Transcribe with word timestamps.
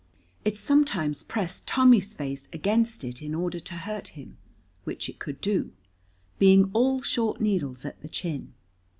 It 0.43 0.57
sometimes 0.57 1.21
pressed 1.21 1.67
Tommy's 1.67 2.11
face 2.15 2.47
against 2.51 3.03
it 3.03 3.21
in 3.21 3.35
order 3.35 3.59
to 3.59 3.75
hurt 3.75 4.07
him, 4.17 4.35
which 4.83 5.07
it 5.07 5.19
could 5.19 5.39
do, 5.41 5.73
being 6.39 6.71
all 6.73 7.03
short 7.03 7.39
needles 7.39 7.85
at 7.85 8.01
the 8.01 8.09
chin. 8.09 8.55